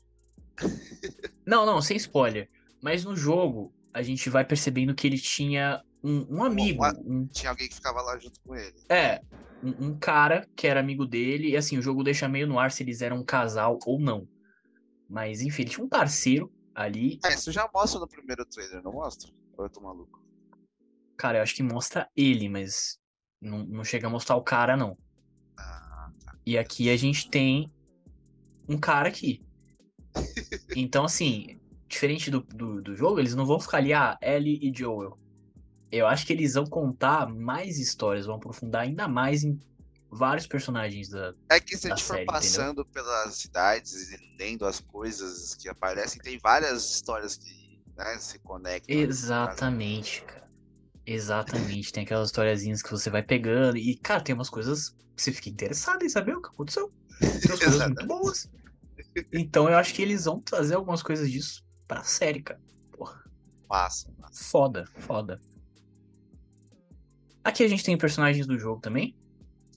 Não, 1.46 1.66
não, 1.66 1.80
sem 1.82 1.96
spoiler. 1.96 2.48
Mas 2.82 3.04
no 3.04 3.16
jogo, 3.16 3.72
a 3.92 4.02
gente 4.02 4.28
vai 4.30 4.44
percebendo 4.44 4.94
que 4.94 5.06
ele 5.06 5.18
tinha 5.18 5.82
um, 6.02 6.36
um 6.36 6.44
amigo. 6.44 6.82
um- 7.04 7.26
Tinha 7.28 7.50
alguém 7.50 7.68
que 7.68 7.74
ficava 7.74 8.00
lá 8.02 8.18
junto 8.18 8.40
com 8.40 8.54
ele. 8.54 8.74
é, 8.90 9.20
um, 9.62 9.98
cara 9.98 10.46
que 10.56 10.66
era 10.66 10.80
amigo 10.80 11.06
dele. 11.06 11.50
E 11.50 11.56
assim, 11.56 11.78
o 11.78 11.82
jogo 11.82 12.02
deixa 12.02 12.28
meio 12.28 12.46
no 12.46 12.58
ar 12.58 12.70
se 12.70 12.82
eles 12.82 13.02
eram 13.02 13.18
um 13.18 13.24
casal 13.24 13.78
ou 13.86 14.00
não. 14.00 14.26
Mas 15.08 15.40
enfim, 15.40 15.62
ele 15.62 15.70
tinha 15.70 15.84
um 15.84 15.88
parceiro 15.88 16.52
ali. 16.74 17.18
É, 17.24 17.34
isso 17.34 17.50
já 17.52 17.68
mostra 17.74 18.00
no 18.00 18.08
primeiro 18.08 18.44
trailer, 18.46 18.82
não 18.82 18.92
mostra? 18.92 19.30
Ou 19.58 19.64
eu 19.64 19.70
tô 19.70 19.80
maluco? 19.80 20.20
Cara, 21.16 21.38
eu 21.38 21.42
acho 21.42 21.54
que 21.54 21.62
mostra 21.62 22.08
ele, 22.16 22.48
mas 22.48 22.98
não, 23.40 23.58
não 23.64 23.84
chega 23.84 24.06
a 24.06 24.10
mostrar 24.10 24.36
o 24.36 24.42
cara, 24.42 24.76
não. 24.76 24.96
Ah, 25.58 26.10
E 26.46 26.56
aqui 26.56 26.88
a 26.88 26.96
gente 26.96 27.28
tem 27.28 27.70
um 28.68 28.78
cara 28.78 29.08
aqui. 29.08 29.44
Então, 30.74 31.04
assim, 31.04 31.60
diferente 31.88 32.30
do, 32.30 32.40
do, 32.40 32.80
do 32.80 32.96
jogo, 32.96 33.18
eles 33.18 33.34
não 33.34 33.46
vão 33.46 33.60
ficar 33.60 33.78
ali, 33.78 33.92
ah, 33.92 34.18
Ellie 34.22 34.58
e 34.62 34.72
Joel. 34.76 35.18
Eu 35.90 36.06
acho 36.06 36.24
que 36.24 36.32
eles 36.32 36.54
vão 36.54 36.66
contar 36.66 37.28
mais 37.28 37.78
histórias, 37.78 38.26
vão 38.26 38.36
aprofundar 38.36 38.82
ainda 38.82 39.08
mais 39.08 39.42
em 39.42 39.58
vários 40.10 40.46
personagens 40.46 41.08
da. 41.08 41.34
É 41.50 41.58
que 41.58 41.76
se 41.76 41.86
a 41.86 41.90
gente 41.90 42.04
for 42.04 42.14
série, 42.14 42.22
entendeu? 42.22 42.40
passando 42.40 42.84
pelas 42.84 43.34
cidades 43.36 44.12
e 44.12 44.36
lendo 44.38 44.64
as 44.64 44.80
coisas 44.80 45.54
que 45.54 45.68
aparecem, 45.68 46.20
tem 46.22 46.38
várias 46.38 46.90
histórias 46.90 47.36
que 47.36 47.80
né, 47.96 48.18
se 48.18 48.38
conectam. 48.38 48.96
Exatamente, 48.96 50.22
cara. 50.22 50.48
Exatamente. 51.04 51.92
Tem 51.92 52.04
aquelas 52.04 52.28
historiazinhas 52.28 52.82
que 52.82 52.90
você 52.90 53.10
vai 53.10 53.22
pegando. 53.22 53.76
E, 53.76 53.96
cara, 53.96 54.20
tem 54.20 54.34
umas 54.34 54.50
coisas 54.50 54.90
que 55.16 55.22
você 55.22 55.32
fica 55.32 55.48
interessado 55.48 56.04
em 56.04 56.08
saber 56.08 56.36
o 56.36 56.42
que 56.42 56.48
aconteceu. 56.48 56.92
Tem 57.18 57.50
umas 57.50 57.60
coisas 57.60 57.86
muito 57.86 58.06
boas. 58.06 58.48
Então 59.32 59.68
eu 59.68 59.76
acho 59.76 59.94
que 59.94 60.02
eles 60.02 60.24
vão 60.24 60.40
trazer 60.40 60.74
algumas 60.74 61.02
coisas 61.02 61.30
disso 61.30 61.64
pra 61.86 62.04
série, 62.04 62.42
cara. 62.42 62.60
Porra. 62.92 63.24
Massa, 63.68 64.12
massa. 64.18 64.44
Foda, 64.44 64.86
foda. 64.98 65.40
Aqui 67.42 67.64
a 67.64 67.68
gente 67.68 67.84
tem 67.84 67.96
personagens 67.96 68.46
do 68.46 68.58
jogo 68.58 68.80
também, 68.80 69.16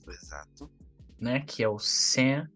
Exato. 0.06 0.70
né? 1.18 1.40
Que 1.40 1.62
é 1.62 1.68
o 1.68 1.78
Sam. 1.78 2.48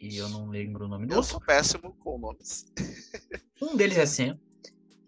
E 0.00 0.16
eu 0.16 0.28
não 0.28 0.48
lembro 0.48 0.86
o 0.86 0.88
nome 0.88 1.06
do 1.06 1.14
Eu 1.14 1.22
sou 1.22 1.40
péssimo 1.40 1.94
com 1.96 2.18
nomes. 2.18 2.66
Um 3.62 3.76
deles 3.76 3.96
é 3.96 4.04
Sam. 4.04 4.38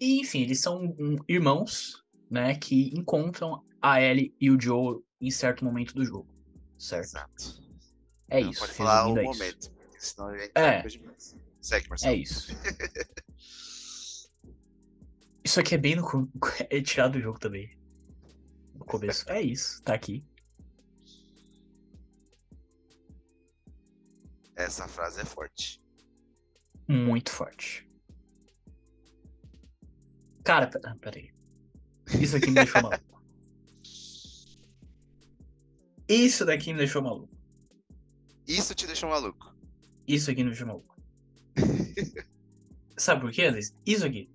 E, 0.01 0.21
enfim, 0.21 0.43
eles 0.43 0.61
são 0.61 0.83
um, 0.83 1.17
irmãos, 1.29 2.05
né? 2.31 2.55
Que 2.55 2.89
encontram 2.97 3.63
a 3.83 4.01
Ellie 4.01 4.35
e 4.41 4.51
o 4.51 4.61
Joe 4.61 5.01
em 5.21 5.31
certo 5.31 5.65
momento 5.65 5.95
do 5.95 6.05
jogo. 6.05 6.29
Certo? 6.79 7.05
Exato. 7.05 7.63
É 8.29 8.41
Não 8.41 8.51
isso. 8.51 8.61
Pode 8.61 8.73
falar 8.73 9.09
o 9.09 9.15
resumindo, 9.15 9.21
é 9.21 9.31
isso. 9.31 9.41
momento, 9.41 9.76
senão 10.07 10.29
a 10.29 10.39
gente 10.39 10.53
É. 10.55 10.83
demais. 10.83 11.37
Segue, 11.61 11.89
Marcelo. 11.89 12.15
É 12.15 12.17
isso. 12.19 12.49
Isso 15.45 15.61
aqui 15.61 15.75
é 15.75 15.79
bem 15.79 15.97
no. 15.97 16.03
É 16.71 16.81
tirado 16.81 17.13
do 17.13 17.21
jogo 17.21 17.39
também. 17.39 17.77
No 18.75 18.85
começo. 18.85 19.29
É 19.31 19.41
isso, 19.41 19.83
tá 19.83 19.95
aqui. 19.95 20.25
Essa 24.55 24.89
frase 24.89 25.21
é 25.21 25.25
forte. 25.25 25.83
Muito 26.89 27.31
forte. 27.31 27.89
Cara, 30.45 30.69
pe- 30.69 30.81
ah, 30.85 30.97
peraí. 31.01 31.31
Isso 32.21 32.37
aqui 32.37 32.47
me 32.49 32.55
deixou 32.55 32.83
maluco. 32.83 33.23
Isso 36.09 36.45
daqui 36.45 36.73
me 36.73 36.79
deixou 36.79 37.03
maluco. 37.03 37.37
Isso 38.47 38.75
te 38.75 38.87
deixou 38.87 39.11
maluco. 39.11 39.56
Isso 40.07 40.31
aqui 40.31 40.43
me 40.43 40.51
deixou 40.51 40.67
maluco. 40.67 40.97
Sabe 42.97 43.21
por 43.21 43.33
quê, 43.33 43.43
Alice? 43.43 43.73
Isso 43.85 44.07
aqui. 44.07 44.31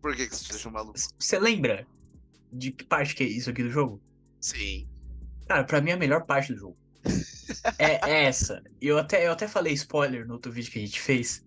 Por 0.00 0.14
que, 0.14 0.26
que 0.28 0.36
te 0.36 0.50
deixou 0.50 0.70
maluco? 0.70 0.98
Você 1.18 1.38
lembra 1.38 1.86
de 2.52 2.70
que 2.70 2.84
parte 2.84 3.14
que 3.14 3.24
é 3.24 3.26
isso 3.26 3.50
aqui 3.50 3.62
do 3.62 3.70
jogo? 3.70 4.00
Sim. 4.40 4.88
Cara, 5.48 5.64
pra 5.64 5.80
mim 5.80 5.90
é 5.90 5.94
a 5.94 5.98
melhor 5.98 6.24
parte 6.24 6.52
do 6.52 6.58
jogo. 6.58 6.76
É, 7.78 8.10
é 8.10 8.24
essa. 8.24 8.62
Eu 8.80 8.98
até, 8.98 9.26
eu 9.26 9.32
até 9.32 9.46
falei 9.46 9.72
spoiler 9.74 10.26
no 10.26 10.34
outro 10.34 10.50
vídeo 10.50 10.70
que 10.70 10.78
a 10.78 10.82
gente 10.82 11.00
fez. 11.00 11.44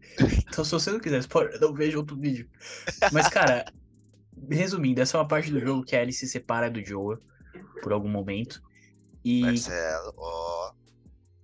Então, 0.48 0.64
se 0.64 0.72
você 0.72 0.92
não 0.92 1.00
quiser 1.00 1.20
spoiler, 1.20 1.60
não 1.60 1.74
veja 1.74 1.98
outro 1.98 2.16
vídeo. 2.18 2.50
Mas, 3.12 3.28
cara, 3.28 3.66
resumindo, 4.50 5.02
essa 5.02 5.18
é 5.18 5.20
uma 5.20 5.28
parte 5.28 5.52
do 5.52 5.60
jogo 5.60 5.84
que 5.84 5.96
a 5.96 6.02
Ellie 6.02 6.14
se 6.14 6.28
separa 6.28 6.70
do 6.70 6.84
Joel 6.84 7.20
por 7.82 7.92
algum 7.94 8.10
momento. 8.10 8.62
E, 9.24 9.42
Marcelo, 9.42 10.14
ó. 10.18 10.57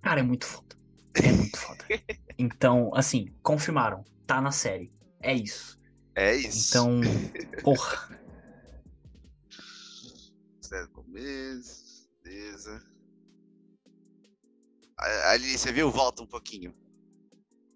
Cara, 0.04 0.20
é 0.20 0.22
muito 0.22 0.44
foda. 0.44 0.76
É 1.14 1.32
muito 1.32 1.58
foda. 1.58 1.84
Então, 2.36 2.90
assim, 2.96 3.32
confirmaram. 3.44 4.04
Tá 4.26 4.40
na 4.40 4.50
série. 4.50 4.92
É 5.22 5.32
isso. 5.32 5.78
É 6.16 6.34
isso. 6.34 6.68
Então, 6.68 7.00
porra. 7.62 8.20
Sério, 10.60 10.90
começo. 10.90 12.10
Beleza. 12.24 12.82
Ali, 14.98 15.56
você 15.56 15.72
viu? 15.72 15.92
Volta 15.92 16.24
um 16.24 16.26
pouquinho. 16.26 16.74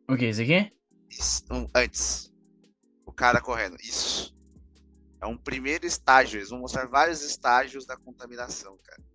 O 0.08 0.16
que, 0.16 0.28
isso 0.28 0.42
aqui? 0.42 0.72
Isso, 1.08 1.44
um, 1.52 1.68
antes. 1.72 2.32
O 3.06 3.12
cara 3.12 3.40
correndo. 3.40 3.76
Isso. 3.76 4.36
É 5.20 5.26
um 5.26 5.38
primeiro 5.38 5.86
estágio. 5.86 6.40
Eles 6.40 6.50
vão 6.50 6.58
mostrar 6.58 6.86
vários 6.86 7.22
estágios 7.22 7.86
da 7.86 7.96
contaminação, 7.96 8.76
cara. 8.82 9.07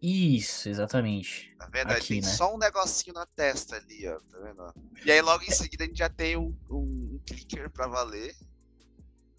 Isso, 0.00 0.68
exatamente. 0.68 1.54
Tá 1.58 1.68
vendo? 1.72 1.90
Aqui, 1.90 2.08
tem 2.08 2.20
né? 2.20 2.28
só 2.28 2.54
um 2.54 2.58
negocinho 2.58 3.14
na 3.14 3.26
testa 3.26 3.76
ali, 3.76 4.06
ó. 4.08 4.18
Tá 4.20 4.38
vendo? 4.38 4.74
E 5.04 5.10
aí 5.10 5.20
logo 5.20 5.42
em 5.42 5.50
seguida 5.50 5.84
a 5.84 5.86
gente 5.86 5.98
já 5.98 6.08
tem 6.08 6.36
um, 6.36 6.56
um, 6.70 7.14
um 7.14 7.20
clicker 7.26 7.68
pra 7.70 7.88
valer. 7.88 8.34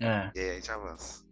É, 0.02 0.32
E 0.36 0.40
aí 0.40 0.50
a 0.52 0.56
gente 0.56 0.72
avança. 0.72 1.26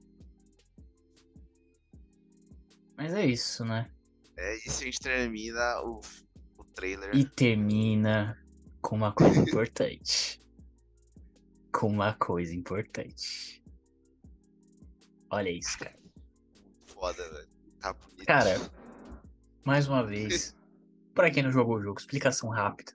mas 2.97 3.13
é 3.13 3.25
isso, 3.25 3.63
né? 3.63 3.89
É 4.35 4.55
isso, 4.57 4.81
a 4.81 4.85
gente 4.85 4.99
termina 4.99 5.81
o, 5.81 6.01
o 6.57 6.63
trailer. 6.63 7.15
E 7.15 7.25
termina 7.25 8.37
com 8.81 8.95
uma 8.95 9.13
coisa 9.13 9.39
importante. 9.39 10.41
Com 11.69 11.89
uma 11.89 12.13
coisa 12.15 12.55
importante. 12.55 13.63
Olha 15.29 15.49
isso, 15.51 15.77
cara. 15.77 15.95
Foda, 16.87 17.29
velho. 17.29 17.49
Tá 17.79 17.93
bonito. 17.93 18.25
Cara, 18.25 18.55
mais 19.67 19.85
uma 19.85 20.01
vez, 20.01 20.55
pra 21.13 21.29
quem 21.29 21.43
não 21.43 21.51
jogou 21.51 21.75
o 21.75 21.81
jogo, 21.81 21.99
explicação 21.99 22.49
rápida. 22.49 22.93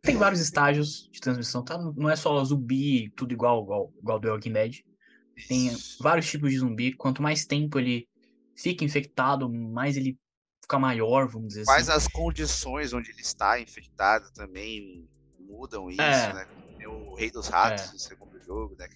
Tem 0.00 0.16
vários 0.16 0.40
estágios 0.40 1.06
de 1.12 1.20
transmissão, 1.20 1.62
tá? 1.62 1.76
Não 1.78 2.08
é 2.08 2.16
só 2.16 2.42
zumbi, 2.42 3.10
tudo 3.10 3.32
igual, 3.34 3.62
igual, 3.62 3.92
igual 4.00 4.18
do 4.18 4.28
Walking 4.28 4.52
Dead. 4.52 4.76
Tem 5.48 5.70
vários 6.00 6.30
tipos 6.30 6.50
de 6.50 6.58
zumbi. 6.58 6.94
Quanto 6.94 7.22
mais 7.22 7.44
tempo 7.44 7.78
ele 7.78 8.08
fica 8.56 8.84
infectado, 8.84 9.50
mais 9.52 9.98
ele 9.98 10.18
fica 10.62 10.78
maior, 10.78 11.28
vamos 11.28 11.48
dizer 11.48 11.64
Quais 11.66 11.90
assim. 11.90 11.98
as 11.98 12.08
condições 12.08 12.94
onde 12.94 13.10
ele 13.10 13.20
está 13.20 13.60
infectado 13.60 14.32
também 14.32 15.06
mudam 15.38 15.90
isso, 15.90 16.00
É. 16.00 16.32
né? 16.32 16.46
Tem 16.78 16.86
o 16.86 17.14
Rei 17.14 17.30
dos 17.30 17.48
Ratos 17.48 17.92
no 17.92 17.98
segundo 17.98 18.38
jogo, 18.42 18.74
né? 18.78 18.86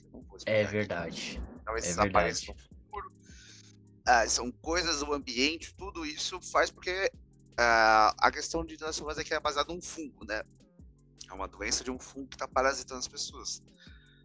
É 0.46 0.62
explicar 0.62 0.62
aqui. 0.62 0.72
verdade. 0.72 1.42
Então 1.60 1.76
esses 1.76 1.94
verdade. 1.96 2.30
no 2.48 2.54
futuro. 2.54 2.77
Ah, 4.08 4.26
são 4.26 4.50
coisas 4.50 5.00
do 5.00 5.12
ambiente, 5.12 5.74
tudo 5.74 6.06
isso 6.06 6.40
faz 6.40 6.70
porque 6.70 7.12
ah, 7.58 8.14
a 8.18 8.30
questão 8.30 8.64
de 8.64 8.74
Us 8.82 9.18
é 9.18 9.22
que 9.22 9.34
é 9.34 9.38
baseado 9.38 9.68
num 9.68 9.82
fungo, 9.82 10.24
né? 10.24 10.42
É 11.28 11.34
uma 11.34 11.46
doença 11.46 11.84
de 11.84 11.90
um 11.90 11.98
fungo 11.98 12.26
que 12.26 12.36
está 12.36 12.48
parasitando 12.48 13.00
as 13.00 13.06
pessoas. 13.06 13.62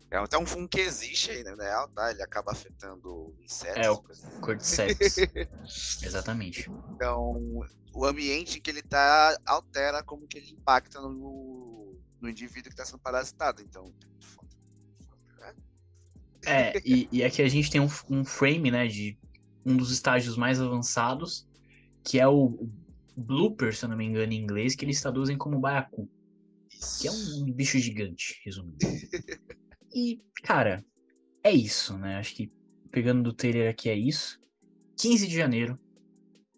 É 0.09 0.15
até 0.15 0.37
um 0.37 0.45
fungo 0.45 0.69
que 0.69 0.79
existe 0.79 1.31
aí, 1.31 1.43
né? 1.43 1.53
real, 1.59 1.89
tá? 1.89 2.11
Ele 2.11 2.23
acaba 2.23 2.53
afetando 2.53 3.35
insetos. 3.43 3.85
É, 3.85 3.91
o 3.91 3.97
coisas 3.97 4.39
Cordyceps. 4.39 5.17
Exatamente. 6.01 6.71
Então, 6.91 7.65
o 7.93 8.05
ambiente 8.05 8.59
em 8.59 8.61
que 8.61 8.69
ele 8.69 8.83
tá 8.83 9.37
altera 9.45 10.01
como 10.01 10.25
que 10.27 10.37
ele 10.37 10.51
impacta 10.51 11.01
no, 11.01 11.99
no 12.21 12.29
indivíduo 12.29 12.69
que 12.69 12.69
está 12.69 12.85
sendo 12.85 12.99
parasitado. 12.99 13.61
Então, 13.61 13.93
né? 15.39 15.53
É, 16.45 16.81
e, 16.85 17.09
e 17.11 17.21
aqui 17.21 17.41
a 17.41 17.49
gente 17.49 17.69
tem 17.69 17.81
um, 17.81 17.89
um 18.09 18.23
frame, 18.23 18.71
né, 18.71 18.87
de 18.87 19.17
um 19.65 19.77
dos 19.77 19.91
estágios 19.91 20.37
mais 20.37 20.61
avançados, 20.61 21.47
que 22.03 22.19
é 22.19 22.27
o 22.27 22.67
blooper, 23.15 23.75
se 23.75 23.85
eu 23.85 23.89
não 23.89 23.97
me 23.97 24.05
engano, 24.05 24.33
em 24.33 24.41
inglês, 24.41 24.75
que 24.75 24.85
eles 24.85 25.01
traduzem 25.01 25.37
como 25.37 25.59
baiacu, 25.59 26.09
que 26.99 27.07
é 27.07 27.11
um 27.11 27.51
bicho 27.51 27.77
gigante, 27.79 28.41
resumindo. 28.43 28.77
E, 29.95 30.19
cara, 30.41 30.83
é 31.43 31.51
isso, 31.51 31.95
né? 31.99 32.15
Acho 32.17 32.33
que 32.33 32.51
pegando 32.89 33.21
do 33.21 33.31
trailer 33.31 33.69
aqui 33.69 33.89
é 33.89 33.95
isso. 33.95 34.41
15 34.97 35.27
de 35.27 35.35
janeiro 35.35 35.79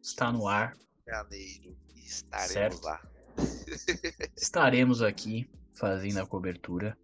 está 0.02 0.32
no 0.32 0.48
ar. 0.48 0.74
Janeiro. 1.06 1.76
Estaremos 1.94 2.54
Certo. 2.54 2.84
lá. 2.84 3.02
Estaremos 4.38 5.02
aqui 5.02 5.50
fazendo 5.74 6.20
a 6.20 6.26
cobertura. 6.26 6.98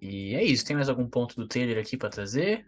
E 0.00 0.34
é 0.34 0.42
isso. 0.42 0.64
Tem 0.64 0.74
mais 0.74 0.88
algum 0.88 1.08
ponto 1.08 1.36
do 1.36 1.46
trailer 1.46 1.78
aqui 1.78 1.96
pra 1.96 2.08
trazer? 2.10 2.66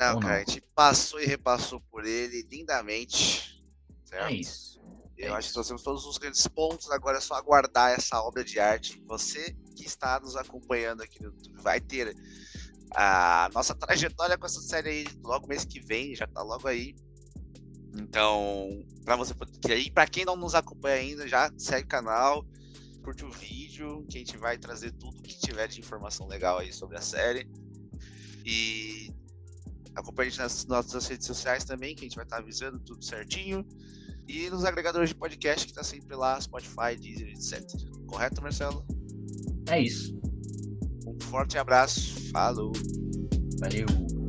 Não, 0.00 0.14
Ou 0.14 0.20
cara, 0.20 0.36
não? 0.36 0.42
a 0.42 0.44
gente 0.44 0.62
passou 0.74 1.20
e 1.20 1.26
repassou 1.26 1.78
por 1.90 2.06
ele 2.06 2.42
lindamente. 2.50 3.62
Certo? 4.06 4.24
É 4.24 4.32
isso. 4.32 4.80
Eu 5.18 5.34
é 5.34 5.36
acho 5.36 5.40
que 5.40 5.44
isso. 5.44 5.52
trouxemos 5.52 5.82
todos 5.82 6.06
os 6.06 6.16
grandes 6.16 6.46
pontos. 6.48 6.90
Agora 6.90 7.18
é 7.18 7.20
só 7.20 7.34
aguardar 7.34 7.90
essa 7.90 8.18
obra 8.22 8.42
de 8.42 8.58
arte. 8.58 9.02
Você 9.06 9.54
que 9.76 9.84
está 9.84 10.18
nos 10.18 10.36
acompanhando 10.36 11.02
aqui 11.02 11.20
no 11.20 11.28
YouTube 11.28 11.60
vai 11.60 11.80
ter 11.80 12.16
a 12.96 13.50
nossa 13.52 13.74
trajetória 13.74 14.38
com 14.38 14.46
essa 14.46 14.62
série 14.62 14.88
aí 14.88 15.06
logo 15.22 15.46
mês 15.46 15.66
que 15.66 15.78
vem, 15.80 16.14
já 16.14 16.26
tá 16.26 16.42
logo 16.42 16.66
aí. 16.66 16.94
Então, 17.94 18.82
para 19.04 19.16
você 19.16 19.34
poder 19.34 19.76
e 19.76 19.90
para 19.90 20.06
quem 20.06 20.24
não 20.24 20.34
nos 20.34 20.54
acompanha 20.54 20.96
ainda, 20.96 21.28
já 21.28 21.52
segue 21.58 21.84
o 21.84 21.88
canal, 21.88 22.46
curte 23.02 23.24
o 23.24 23.30
vídeo, 23.30 24.06
que 24.08 24.16
a 24.16 24.20
gente 24.20 24.36
vai 24.38 24.56
trazer 24.56 24.92
tudo 24.92 25.22
que 25.22 25.38
tiver 25.38 25.68
de 25.68 25.80
informação 25.80 26.26
legal 26.26 26.58
aí 26.58 26.72
sobre 26.72 26.96
a 26.96 27.02
série. 27.02 27.48
E 28.44 29.12
acompanhe 29.94 30.28
a 30.28 30.30
gente 30.30 30.40
nas 30.40 30.66
nossas 30.66 31.06
redes 31.06 31.26
sociais 31.26 31.64
também, 31.64 31.94
que 31.94 32.02
a 32.02 32.08
gente 32.08 32.16
vai 32.16 32.24
estar 32.24 32.38
avisando 32.38 32.78
tudo 32.80 33.04
certinho. 33.04 33.66
E 34.28 34.48
nos 34.48 34.64
agregadores 34.64 35.08
de 35.08 35.14
podcast, 35.14 35.66
que 35.66 35.72
tá 35.72 35.82
sempre 35.82 36.14
lá, 36.14 36.40
Spotify, 36.40 36.96
Deezer, 36.98 37.28
etc. 37.28 37.64
Correto, 38.06 38.40
Marcelo? 38.40 38.84
É 39.68 39.80
isso. 39.80 40.18
Um 41.06 41.18
forte 41.20 41.58
abraço. 41.58 42.30
Falou! 42.30 42.72
Valeu! 43.58 44.19